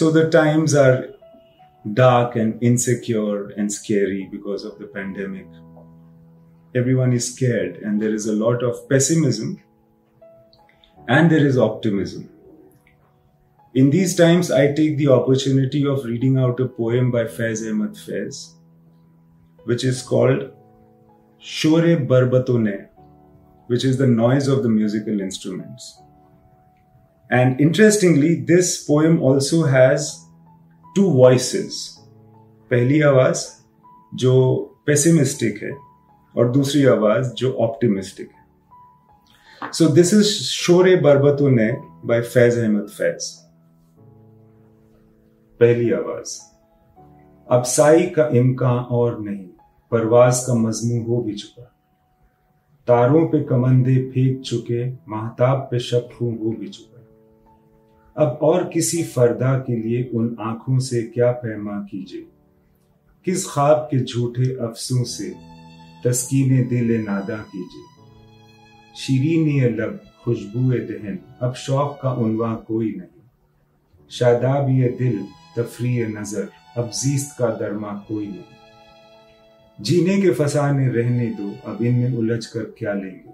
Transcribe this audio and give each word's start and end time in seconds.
So 0.00 0.10
the 0.10 0.30
times 0.30 0.74
are 0.74 1.08
dark 1.92 2.34
and 2.34 2.62
insecure 2.62 3.48
and 3.50 3.70
scary 3.70 4.30
because 4.32 4.64
of 4.64 4.78
the 4.78 4.86
pandemic. 4.86 5.46
Everyone 6.74 7.12
is 7.12 7.34
scared, 7.34 7.76
and 7.82 8.00
there 8.00 8.14
is 8.14 8.24
a 8.24 8.32
lot 8.32 8.62
of 8.62 8.88
pessimism 8.88 9.62
and 11.06 11.30
there 11.30 11.46
is 11.46 11.58
optimism. 11.58 12.30
In 13.74 13.90
these 13.90 14.16
times, 14.16 14.50
I 14.50 14.72
take 14.72 14.96
the 14.96 15.08
opportunity 15.08 15.86
of 15.86 16.06
reading 16.06 16.38
out 16.38 16.60
a 16.60 16.66
poem 16.66 17.10
by 17.10 17.24
Faiz 17.24 17.62
Ahmad 17.70 17.92
Faiz, 17.92 18.54
which 19.64 19.84
is 19.84 20.00
called 20.00 20.50
Shore 21.38 21.96
Barbatone, 22.12 22.88
which 23.66 23.84
is 23.84 23.98
the 23.98 24.06
noise 24.06 24.48
of 24.48 24.62
the 24.62 24.70
musical 24.70 25.20
instruments. 25.20 26.00
And 27.32 27.60
interestingly, 27.60 28.34
this 28.44 28.84
poem 28.84 29.22
also 29.22 29.62
has 29.64 30.06
two 30.96 31.10
voices. 31.12 31.76
पहली 32.70 33.00
आवाज़ 33.00 33.44
जो 34.14 34.34
pessimistic 34.86 35.62
है 35.62 35.70
और 36.36 36.50
दूसरी 36.52 36.84
आवाज़ 36.86 37.32
जो 37.34 37.52
optimistic 37.52 38.30
है। 38.30 39.70
So 39.72 39.88
this 39.88 40.14
is 40.14 40.32
शोरे 40.42 40.96
बरबतो 40.96 41.48
ने 41.48 41.70
बाय 42.04 42.20
फैज 42.20 42.58
अहमद 42.58 42.88
फैज 42.88 43.30
पहली 45.60 45.90
आवाज़। 45.92 46.38
अब 47.48 47.62
साई 47.62 48.06
का 48.06 48.28
इम्कान 48.34 48.78
और 48.90 49.20
नहीं 49.20 49.46
परवाज 49.90 50.44
का 50.46 50.54
मजमू 50.54 51.02
हो 51.04 51.22
भी 51.22 51.34
चुका। 51.34 51.72
तारों 52.86 53.26
पे 53.28 53.42
कमंदे 53.44 53.96
फेंक 54.10 54.40
चुके 54.42 54.84
महताब 55.08 55.68
पे 55.70 55.78
शब 55.78 56.08
हो 56.20 56.30
भी 56.30 56.68
चुका। 56.68 56.99
अब 58.16 58.38
और 58.42 58.68
किसी 58.68 59.04
फरदा 59.04 59.58
के 59.58 59.76
लिए 59.76 60.10
उन 60.14 60.36
आँखों 60.40 60.78
से 60.78 61.02
क्या 61.02 61.32
पैमा 61.32 61.72
कीजिए? 61.72 62.26
किस 63.24 63.46
ख्वाब 63.50 63.76
के 63.76 64.04
झूठे 64.04 64.54
अफसों 64.54 65.04
से 65.04 65.34
तस्कीन 66.04 66.68
दिल 66.68 67.04
नादा 67.04 67.36
कीजिए? 67.36 67.84
शीरीन 68.96 69.76
लब, 69.76 70.00
खुशबू 70.24 70.70
दहन, 70.70 71.18
अब 71.42 71.54
शौक 71.54 71.98
का 72.02 72.12
उनवा 72.12 72.54
कोई 72.54 72.86
नहीं। 72.86 73.28
शादाब 74.10 74.68
ये 74.70 74.88
दिल, 74.88 75.26
तफरी 75.56 76.06
नज़र, 76.06 76.48
अब 76.76 76.90
जीस्त 76.90 77.36
का 77.38 77.48
दरमा 77.48 78.04
कोई 78.08 78.26
नहीं। 78.26 78.44
जीने 79.80 80.22
के 80.22 80.30
फसाने 80.30 80.88
रहने 80.88 81.26
दो, 81.26 81.70
अब 81.70 81.82
इनमें 81.82 82.16
उलझ 82.16 82.46
कर 82.46 82.74
क्या 82.78 82.92
लेंगे? 82.92 83.30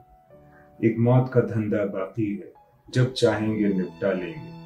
एक 0.86 0.98
मौत 0.98 1.30
का 1.34 1.40
धंधा 1.40 1.84
बाकी 1.84 2.36
है, 2.36 2.52
जब 2.94 3.12
चाहेंगे 3.12 3.68
निपटा 3.68 4.12
लेंगे। 4.12 4.65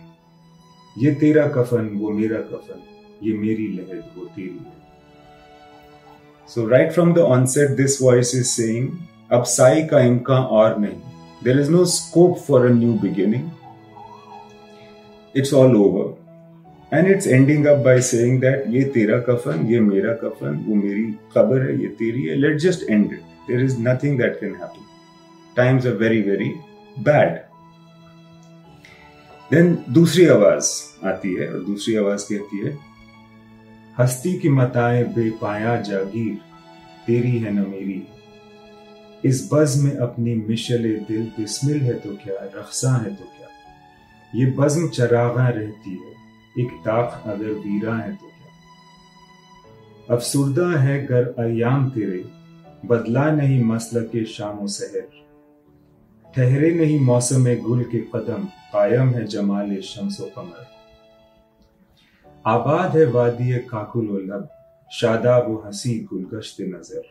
ये 0.96 1.10
तेरा 1.14 1.46
कफन, 1.48 1.88
वो 1.94 2.10
मेरा 2.10 2.38
कफन, 2.42 2.83
ये 3.22 3.33
मेरी 3.38 3.66
लहर, 3.69 4.02
वो 4.16 4.24
तेरी 4.27 4.48
है 4.48 4.78
so 6.48 6.66
right 6.69 6.92
from 6.92 7.12
the 7.14 7.19
onset 7.19 7.70
this 7.77 8.00
voice 8.02 8.34
is 8.34 8.46
saying 8.46 8.88
अब 9.33 9.42
साई 9.46 9.83
का 9.86 10.00
इम्कान 10.02 10.42
और 10.42 10.78
नहीं। 10.78 10.96
There 11.44 11.61
is 11.61 11.70
no 11.70 11.84
scope 11.86 12.38
for 12.46 12.66
a 12.66 12.68
new 12.70 12.92
beginning 13.02 13.50
it's 15.34 15.52
all 15.55 15.77
over 15.77 16.18
and 16.92 17.11
it's 17.11 17.27
ending 17.27 17.66
up 17.66 17.84
by 17.84 18.00
saying 18.02 18.41
that 18.41 18.64
ये 18.68 18.83
तेरा 18.94 19.18
कफन, 19.28 19.66
ये 19.66 19.80
मेरा 19.80 20.12
कफन, 20.22 20.64
वो 20.68 20.74
मेरी 20.77 21.05
खबर 21.34 21.62
है, 21.62 21.80
ये 21.83 21.88
तेरी 21.98 22.22
है। 22.22 22.36
Let 22.36 22.58
just 22.61 22.91
end 22.91 23.05
it 23.05 23.20
there 23.48 23.64
is 23.64 23.77
nothing 23.80 24.18
that 24.18 24.41
can 24.41 24.55
happen 24.55 24.86
times 25.56 25.86
are 25.86 25.92
very 25.94 26.20
very 26.22 26.52
bad 27.00 27.38
then 29.50 29.72
दूसरी 29.88 30.26
आवाज़ 30.26 30.66
आती 31.06 31.34
है 31.34 31.46
और 31.52 31.62
दूसरी 31.64 31.94
आवाज़ 31.96 32.24
कहती 32.24 32.58
है, 32.58 32.78
हस्ती 33.98 34.38
की 34.38 34.48
मताए 34.48 35.02
बेपाया 35.05 35.74
जागीर, 35.80 36.38
तेरी 37.06 37.38
है 37.38 37.52
न 37.52 37.66
मेरी। 37.70 38.02
इस 39.24 39.48
बज 39.52 39.77
में 39.83 39.96
अपनी 39.96 40.34
मिशल 40.34 40.83
दिल 41.08 41.22
बिस्मिल 41.39 41.80
है 41.80 41.94
तो 41.94 42.14
क्या, 42.14 42.34
रखसा 42.56 42.92
है 42.96 43.14
तो 43.14 43.24
क्या? 43.24 43.48
ये 44.33 44.46
बज्म 44.50 44.89
चरागा 44.89 45.48
रहती 45.48 45.90
है, 45.90 46.12
एक 46.56 46.70
ताक 46.84 47.22
अगर 47.27 47.52
वीरा 47.64 47.96
है 47.96 48.12
तो 48.12 48.27
क्या? 48.27 50.16
अफसुरदा 50.16 50.78
है 50.80 51.06
गर 51.06 51.34
अयाम 51.39 51.90
तेरे, 51.90 52.24
बदला 52.86 53.30
नहीं 53.33 53.62
मसल 53.64 54.02
के 54.02 54.24
शामो 54.24 54.66
सहर 54.68 55.08
ठहरे 56.36 56.70
नहीं 56.70 56.98
मौसम 57.01 57.45
गुल 57.63 57.83
के 57.85 57.98
कदम, 58.13 58.45
कायम 58.73 59.08
है 59.11 59.27
जमाल 59.27 59.80
शमसो 59.83 60.30
कमर। 60.36 60.67
आबाद 62.45 62.96
है 62.96 63.05
वादी 63.07 63.52
काकुल 63.68 64.08
लब, 64.30 64.48
शादाब 64.90 65.51
व 65.51 65.63
हसी 65.67 65.98
गुलगश्त 66.11 66.61
नज़र। 66.61 67.05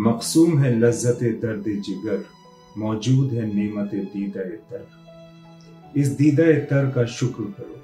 मकसूम 0.00 0.58
है 0.58 0.74
लज्जत 0.78 1.22
दर्द 1.42 1.64
जिगर, 1.82 2.24
मौजूद 2.78 3.32
है 3.32 3.46
नेमत 3.54 3.94
दीदा 4.12 4.42
तर। 4.70 4.86
इस 5.96 6.08
दीदा 6.16 6.44
तर 6.66 6.90
का 6.90 7.04
शुक्र 7.16 7.44
करो, 7.56 7.76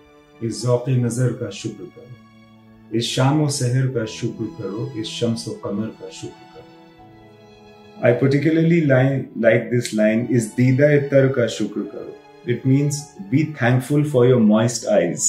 इस 0.47 0.62
जौक 0.62 0.88
नज़र 0.88 1.32
का 1.32 1.50
शुक्र 1.53 1.84
करो, 1.87 2.97
इस 2.98 3.14
शाम 3.14 3.43
व 3.43 3.48
सहर 3.50 3.87
का 3.88 4.04
शुक्र 4.12 4.44
करो, 4.59 4.87
इस 5.00 5.06
शम्स 5.10 5.44
कमर 5.64 5.87
का 6.00 6.10
शुक्र 6.12 6.53
I 8.06 8.12
particularly 8.12 8.84
like 8.84 9.70
this 9.70 9.94
line, 9.94 10.26
is 10.31 10.54
Dida 10.54 11.09
Tar 11.09 11.28
ka 11.31 11.47
shukr 11.53 11.91
karo. 11.91 12.15
It 12.44 12.66
means, 12.66 12.98
be 13.31 13.44
thankful 13.60 14.04
for 14.04 14.26
your 14.26 14.41
moist 14.41 14.87
eyes. 14.87 15.28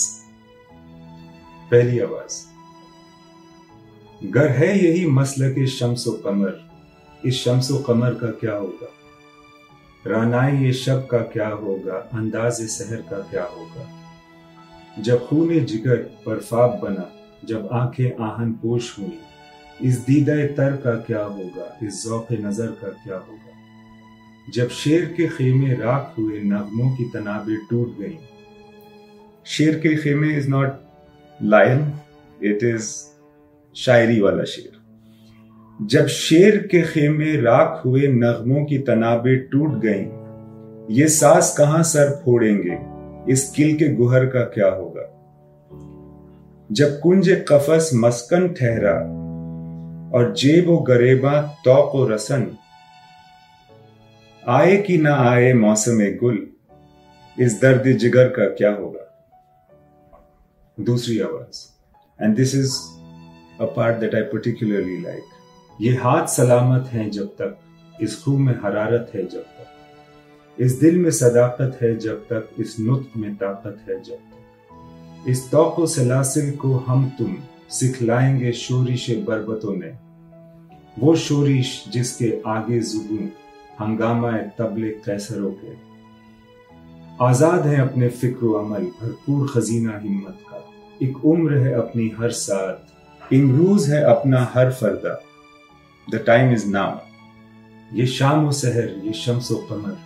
पहली 1.72 2.00
आवाज़ 2.00 2.36
गर 4.34 4.50
है 4.58 4.68
यही 4.80 5.06
मसल 5.12 5.50
के 5.54 5.66
शम्स 5.68 6.04
कमर 6.26 7.24
इस 7.28 7.44
शम्स 7.44 7.70
कमर 7.88 8.14
का 8.22 8.30
क्या 8.42 8.56
होगा 8.56 8.90
रानाई 10.08 10.58
ये 10.66 10.74
शब 10.82 11.08
का 11.12 11.22
क्या 11.34 11.48
होगा 11.64 11.96
अंदाज 12.20 12.62
सहर 12.76 13.02
का 13.12 13.20
क्या 13.32 13.44
होगा 13.56 13.88
जब 15.08 15.26
खून 15.28 15.66
जिगर 15.72 15.98
बर्फाब 16.28 16.80
बना 16.84 17.10
जब 17.46 17.70
आँखें 17.80 18.24
आहन 18.26 18.52
पोश 18.64 18.98
हुई 19.00 19.18
इस 19.84 20.00
दीदा 20.00 20.48
तर 20.48 20.76
का 20.76 20.92
क्या 20.92 21.24
होगा? 21.24 21.80
इस 21.84 22.04
जौक 22.04 22.28
नज़र 22.32 22.68
का 22.68 22.88
क्या 22.88 23.16
होगा? 23.16 23.52
जब 24.54 24.70
शेर 24.70 25.06
के 25.06 25.28
खेमे 25.28 25.74
राख 25.74 26.14
हुए 26.18 26.40
नगमों 26.40 26.96
की 26.96 27.04
तनाबे 27.04 27.56
टूट 27.56 28.00
गई। 28.00 28.18
शेर 29.46 29.80
के 29.80 29.96
खेमे 29.96 30.38
is 30.38 30.50
not 30.50 30.74
lion 31.44 31.94
it 32.44 32.64
is 32.64 32.90
शायरी 33.76 34.22
वाला 34.22 34.44
शेर। 34.44 34.72
जब 35.82 36.08
शेर 36.08 36.58
के 36.58 36.82
खेमे 36.82 37.36
राख 37.36 37.82
हुए 37.86 38.08
नगमों 38.08 38.66
की 38.66 38.78
तनाबे 38.78 39.36
टूट 39.36 39.82
गई, 39.86 40.06
ये 40.96 41.08
सास 41.08 41.56
कहाँ 41.58 41.84
सर 41.84 42.22
फोड़ेंगे? 42.26 42.80
इस 43.34 43.50
किल 43.50 43.76
के 43.76 43.94
गुहर 43.94 44.26
का 44.26 44.42
क्या 44.42 44.68
होगा? 44.68 45.12
जब 46.72 47.00
कुंज 47.00 47.46
कफस 47.50 47.92
मस्कन 47.94 48.48
ठहरा 48.48 49.25
और 50.16 50.34
जेब 50.34 50.70
व 50.70 50.78
गरेबा 50.80 51.42
तोक 51.42 51.96
व 51.96 52.14
रसन। 52.14 52.58
आए 54.48 54.78
कि 54.78 54.98
ना 54.98 55.16
आए 55.16 55.54
मौसम 55.54 56.00
गुल, 56.18 56.48
इस 57.40 57.62
दर्द 57.62 57.88
जिगर 57.98 58.28
का 58.28 58.46
क्या 58.46 58.72
होगा? 58.72 59.02
दूसरी 60.80 61.20
आवाज़ 61.20 61.60
and 62.24 62.36
this 62.36 62.56
is 62.56 62.76
a 63.62 63.66
part 63.66 63.98
that 63.98 64.16
I 64.16 64.22
particularly 64.22 65.02
like 65.02 65.24
ये 65.82 65.96
हाथ 65.96 66.28
सलामत 66.28 66.88
हैं 66.88 67.10
जब 67.12 67.28
तक, 67.28 67.58
इस 68.02 68.24
खूब 68.24 68.40
में 68.40 68.54
हरारत 68.54 69.12
है 69.16 69.26
जब 69.28 69.42
तक। 69.42 70.62
इस 70.62 70.80
दिल 70.80 70.98
में 70.98 71.12
सदाकत 71.12 71.80
है 71.82 71.98
जब 71.98 72.26
तक, 72.26 72.50
इस 72.60 72.80
नुत 72.80 73.12
में 73.18 73.36
ताकत 73.36 73.84
है 73.90 74.02
जब 74.04 74.16
तक। 74.16 75.30
इस 75.30 75.52
तोको 75.52 75.88
सलासिल 75.88 76.52
को 76.56 76.74
हम 76.78 77.10
तुम 77.10 77.38
सिखलाएँगे 77.70 78.52
शोरिश 78.54 79.10
बरबतों 79.28 79.76
ने। 79.76 79.92
वो 80.98 81.16
शोरिश 81.16 81.84
जिसके 81.90 82.32
आगे 82.48 82.80
जुबू 82.82 83.18
हंगामा 83.82 84.32
तबले 84.58 84.90
कैसरों 85.06 85.52
के। 85.54 85.74
आज़ाद 87.26 87.66
है 87.68 87.80
अपने 87.82 88.10
फ़िक्र 88.10 88.56
अमल, 88.58 88.84
भरपूर 89.02 89.48
खजीना 89.48 90.00
हिम्मत 90.00 90.40
का। 90.50 90.64
एक 91.02 91.26
उम्र 91.26 91.58
है 91.58 91.74
अपनी 91.74 92.12
हर 92.20 92.32
साथ 92.32 93.34
इमरूज 93.34 93.90
है 93.90 94.04
अपना 94.06 94.44
हर 94.54 94.72
फरदा। 94.72 95.20
द 96.08 96.24
टाइम 96.28 96.54
इज़ 96.54 96.68
नाउ 96.68 97.00
ये 97.92 98.06
शाम 98.08 98.48
व 98.48 98.52
सहर, 98.52 98.90
ये 99.04 99.14
शम्स 99.14 99.52
व 99.52 99.56
कमर, 99.70 99.98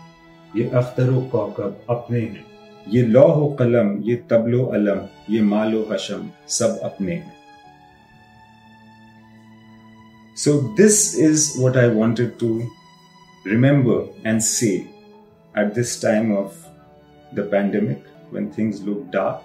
ये 0.56 0.70
अख्तर 0.70 1.10
व 1.10 1.22
कौकब 1.22 1.86
अपने 1.90 2.20
हैं। 2.20 2.46
ये 2.88 3.02
लौह 3.04 3.56
कलम, 3.56 3.98
ये 4.02 4.16
तबलो 4.30 4.66
अलम, 4.66 5.02
ये 5.30 5.42
मालो 5.42 5.88
हशम, 5.92 6.30
सब 6.50 6.80
अपने 6.84 7.14
हैं। 7.14 7.34
So, 10.40 10.52
this 10.74 11.16
is 11.16 11.58
what 11.58 11.76
I 11.76 11.88
wanted 11.90 12.40
to 12.40 12.72
remember 13.46 14.08
and 14.24 14.42
say 14.42 14.88
at 15.56 15.76
this 15.76 16.00
time 16.00 16.32
of 16.32 16.56
the 17.32 17.44
pandemic 17.44 18.06
when 18.30 18.50
things 18.50 18.82
look 18.82 19.02
dark. 19.12 19.42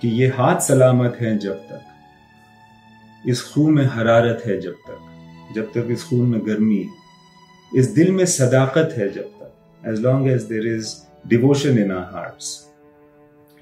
कि 0.00 0.08
ये 0.20 0.28
हाथ 0.38 0.60
सलामत 0.60 1.18
है 1.20 1.36
जब 1.38 1.58
तक 1.68 3.28
इस 3.28 3.42
खून 3.44 3.74
में 3.74 3.84
हरारत 3.96 4.42
है 4.46 4.60
जब 4.60 4.78
तक 4.86 5.52
जब 5.54 5.70
तक 5.72 5.90
इस 5.90 6.04
खून 6.04 6.28
में 6.28 6.40
गर्मी 6.46 6.78
है 6.78 7.78
इस 7.80 7.90
दिल 7.94 8.12
में 8.12 8.24
सदाकत 8.36 8.94
है 8.98 9.08
जब 9.12 9.30
तक 9.40 9.88
as 9.88 10.00
long 10.02 10.28
as 10.28 10.42
there 10.52 10.66
is 10.74 10.94
devotion 11.28 11.78
in 11.78 11.92
our 11.92 12.08
hearts 12.14 12.54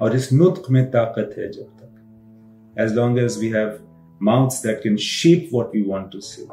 और 0.01 0.17
इस 0.17 0.33
नुत्क 0.33 0.71
में 0.71 0.85
ताकत 0.91 1.35
है 1.39 1.51
जब 1.53 1.77
तक 1.81 2.81
as 2.83 2.95
long 2.97 3.19
as 3.25 3.39
we 3.41 3.49
have 3.49 3.79
mouths 4.22 4.66
that 4.66 4.81
can 4.82 4.96
shape 4.96 5.49
what 5.55 5.66
we 5.75 5.82
want 5.82 6.12
to 6.12 6.20
say 6.20 6.46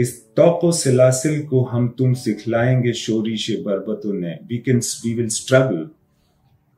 इस 0.00 0.26
तोको 0.26 0.72
सिलासिल 0.72 1.46
को 1.46 1.62
हम 1.62 1.88
तुम 1.88 2.12
सिखलाएँगे 2.14 2.92
शोरी 2.92 3.36
शे 3.36 3.56
बरबतों 3.62 4.12
ने। 4.12 4.38
We 4.46 4.58
can 4.58 4.78
we 4.78 5.14
will 5.14 5.28
struggle 5.28 5.88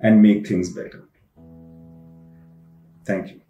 and 0.05 0.21
make 0.23 0.51
things 0.51 0.77
better 0.77 1.05
thank 3.09 3.29
you 3.29 3.41